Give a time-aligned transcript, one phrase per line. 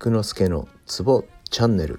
[0.00, 1.98] 菊之助のツボチャンネル。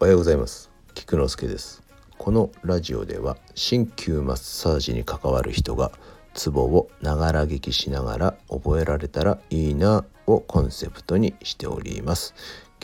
[0.00, 0.68] おはようございます。
[0.94, 1.80] 菊之助です。
[2.18, 5.92] このラジオでは鍼灸マッサージに関わる人が
[6.34, 12.34] ツボをながら聞きしながら覚えられたらいいなをコンセプトにしております。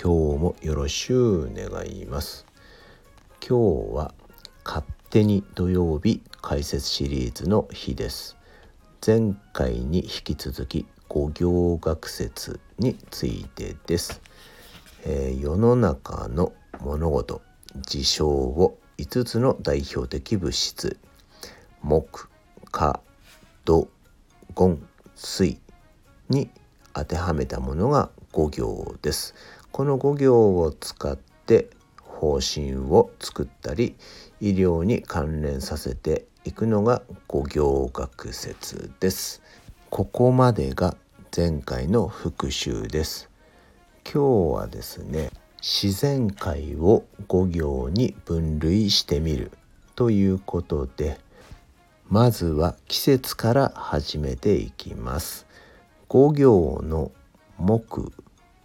[0.00, 2.46] 今日もよろしゅう願います。
[3.40, 4.14] 今日は
[4.64, 8.36] 勝手に土曜日解説シリーズの日です。
[9.04, 14.21] 前回に引き続き五行学説についてです、
[15.05, 17.41] えー、世の中の物事
[17.82, 20.99] 事象を5つの代表的物質
[21.82, 22.29] 木
[22.72, 23.00] 火
[23.64, 23.89] 土
[24.57, 25.61] 金水
[26.31, 26.50] に
[26.93, 29.36] 当てはめたものが五行です。
[29.71, 33.94] この五行を使って方針を作ったり
[34.41, 39.42] 医療に関連させていくのが五行学説です。
[39.91, 40.97] ここまでが
[41.36, 43.28] 前回の復習です。
[44.04, 49.50] 今日はですね自然界を5行に分類してみる
[49.96, 51.18] ということで
[52.08, 55.48] まずは季節から始めていきます。
[56.08, 57.10] 5行の
[57.58, 58.12] 木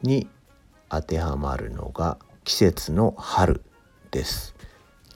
[0.03, 0.27] に
[0.89, 3.63] 当てはまるのが季節の春
[4.11, 4.53] です。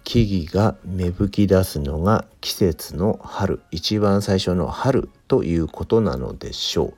[0.03, 6.93] 木々が芽吹き出すのが季節の春一番最初の春ということなのでしょう。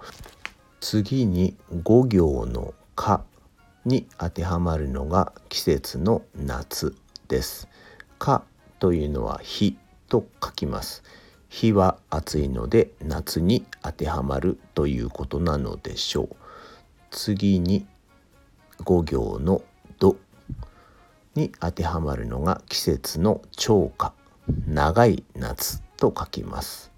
[0.87, 3.25] 次に5行の「か」
[3.85, 6.95] に当てはまるのが季節の夏
[7.27, 7.67] です。
[8.19, 8.43] か
[8.77, 9.75] というのは火
[10.09, 11.01] と書きます。
[11.49, 16.35] 火は暑いので夏に当てはまるということなのでしょう。
[17.09, 17.87] 次に
[18.81, 19.63] 5行の
[19.97, 20.17] 土
[21.33, 24.13] に当てはまるのが季節の長夏
[24.67, 26.91] 長い夏と書きます。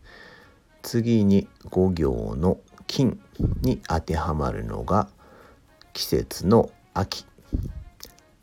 [0.82, 3.20] 次に5行の金
[3.62, 5.08] に当てはまるのが
[5.94, 7.26] 季節の秋。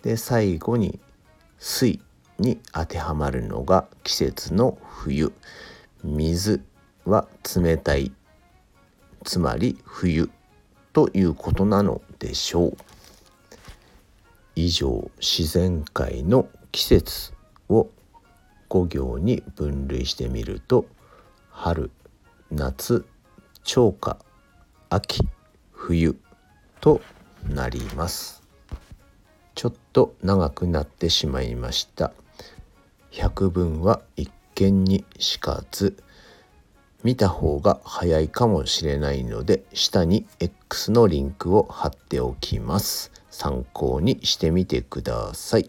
[0.02, 1.00] で最後に
[1.58, 2.00] 水
[2.38, 5.32] に当てはまるのが季節の冬。
[6.02, 6.62] 水
[7.04, 8.12] は冷たい。
[9.24, 10.30] つまり冬
[10.92, 12.76] ということなのでしょう。
[14.56, 17.32] 以上自然界の季節
[17.68, 17.88] を
[18.68, 20.86] 5行に分類してみると
[21.50, 21.90] 春
[22.50, 23.04] 夏
[23.62, 24.23] 長夏
[24.94, 25.26] 秋
[25.72, 26.14] 冬
[26.80, 27.00] と
[27.48, 28.44] なります。
[29.56, 32.12] ちょっと長くなってしまいました。
[33.10, 35.96] 百聞は一見にしかず
[37.02, 43.10] 見た方が早いかもしれないので下に X のリンクを貼っておきます。
[43.30, 45.68] 参考にしてみてください。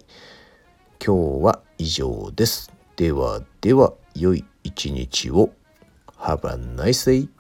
[1.04, 2.72] 今日は以上です。
[2.96, 5.50] ではでは良い一日を。
[6.20, 7.35] Have a nice day